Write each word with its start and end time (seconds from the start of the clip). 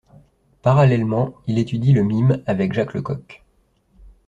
Parallèlement 0.63 1.35
il 1.45 1.59
étudie 1.59 1.93
le 1.93 2.01
mime 2.01 2.41
avec 2.47 2.73
Jacques 2.73 2.95
Lecoq. 2.95 3.43